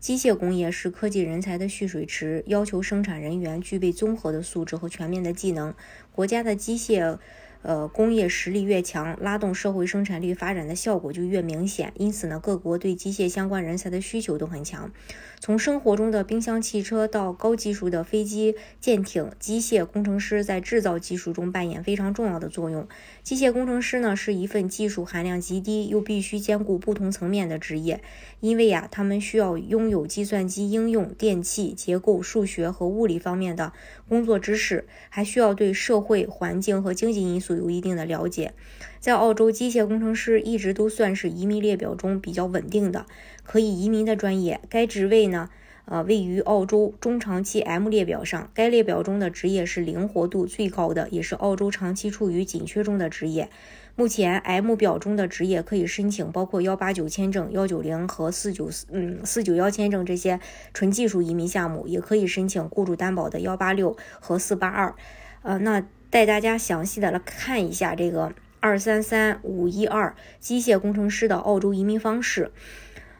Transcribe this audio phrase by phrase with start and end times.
[0.00, 5.74] 机械工业是科技人才的蓄水池，要求生产人员具备综合的素质和全面的技能。
[6.12, 7.18] 国家的机械。
[7.66, 11.92] 呃，工业实力越强，拉动社会生产力发展的效果就越明显。
[11.96, 14.92] 因此呢，各国对机械相关人才的需求都很强。
[15.40, 22.86] 从生活中的冰箱、汽车到高技术的飞机、舰艇，机械工程师在制造技术中扮演非常重要的作用。
[23.24, 28.00] 机械工程师呢，是一份技术含量极低又必须兼顾不同层面的职业，
[28.38, 33.72] 因为呀，他们需要拥有计算机应用、电气结构、数学和物理方面的
[34.08, 37.55] 工作知识，还需要对社会环境和经济因素。
[37.56, 38.52] 有一定的了解，
[39.00, 43.06] 在澳洲，机械工程师一直都算是移民列表中比较稳定的
[43.42, 44.60] 可以移民的专业。
[44.68, 45.48] 该职位呢，
[45.86, 48.50] 呃，位于澳洲中长期 M 列表上。
[48.54, 53.48] 该列表中的职业是灵活度最高的，也是澳洲长期处于紧缺中的职业。
[53.94, 60.38] 目前 M 表中的职业可以申请包括幺八九签证、幺九零和四九四嗯四九幺签证这些
[60.74, 64.94] 纯技术移民项目，也可以申请雇主担保的幺八六和四八二。
[65.42, 65.82] 呃，那。
[66.16, 72.50] 带大家详细的来看一下这个二三三五一二机械工程师的澳洲移民方式。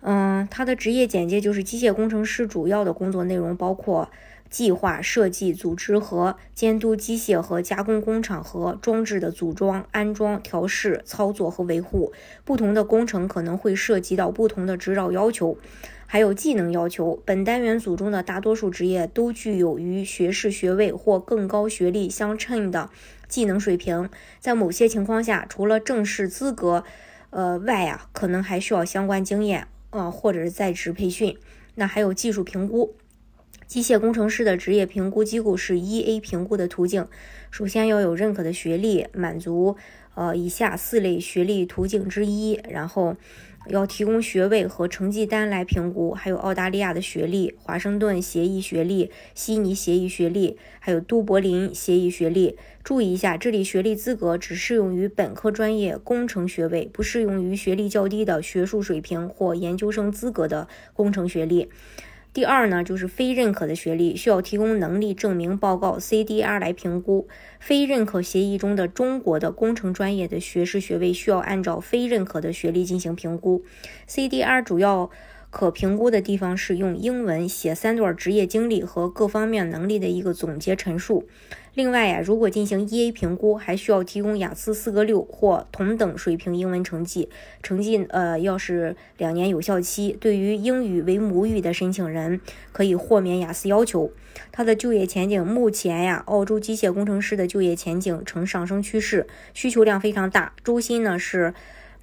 [0.00, 4.10] 嗯，他的职业简介就是机械工程师主要的工作内容包括
[4.50, 12.12] 计划、设计、组织和监督机械和加工工厂和装置的组装、安装、调试、操作和维护。
[12.44, 15.56] 不同的工程可能会涉及到不同的指导要求。
[16.10, 22.88] 还有技能要求，本单元组中的大多数职业都具有与学士学位或更高学历相称的
[23.28, 24.08] 技能水平。
[24.40, 26.82] 在某些情况下，除了正式资格，
[27.28, 31.36] 呃外啊，可能还需要相关经验，呃或者是在职培训。
[31.74, 32.94] 那还有技术评估，
[33.68, 37.06] 机械工程师的职业评估机构是 E.A 评估的途径。
[37.50, 39.76] 首先要有认可的学历，满足
[40.14, 43.16] 呃以下四类学历途径之一，然后。
[43.66, 52.56] 要提供学位和成绩单来评估，还有澳大利亚的学历、华盛顿协议学历、悉尼协议学历，还有都柏林协议学历。
[52.82, 61.68] 注意一下，这里学历资格只适用于本科专业工程学位，不适用于学历较低的学术水平或研究生资格的工程学历。
[62.38, 67.26] 第二呢，就是非认可的学历需要提供能力证明报告 （CDR） 来评估。
[67.58, 73.64] 非认可协议中的中国的工程专业的学士学位需要按照非认可的学历进行评估。
[74.08, 75.10] CDR 主要。
[75.50, 81.26] 可评估的地方是用英文写三段职业经历和各方面能力的一个总结陈述。
[81.74, 87.28] 另外呀，如果进行 EA 评估，还需要提供雅思四个六或同等水平英文成绩，
[87.62, 90.16] 成绩呃要是两年有效期。
[90.20, 92.40] 对于英语为母语的申请人，
[92.72, 94.10] 可以豁免雅思要求。
[94.50, 101.54] 他的就业前景，目前呀，澳洲机械工程师的就业前景呈上升趋势，需求量非常大，周薪呢是。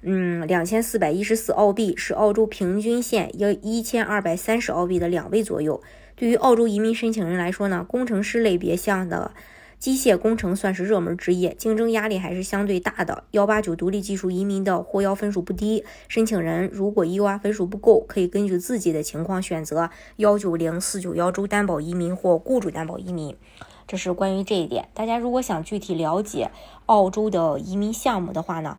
[0.02, 5.82] 嗯，两千四百一十四澳币是澳洲平均线要一千二百三十澳币的两倍左右。
[6.14, 9.32] 对于澳洲移民申请人来说呢，工程师类别项的
[9.78, 13.24] 机械工程算是热门职业，竞争压力还是相对大的。
[13.32, 23.36] 幺八九独立技术移民的获邀分数不低，申请人如果 EUR 分数不够，可以根据自己的情况选择幺九零四九幺州担保移民或雇主担保移民。
[23.86, 24.88] 这是关于这一点。
[24.94, 26.50] 大家如果想具体了解
[26.86, 28.78] 澳洲的移民项目的话呢？